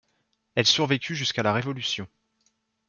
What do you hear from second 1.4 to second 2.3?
la Révolution.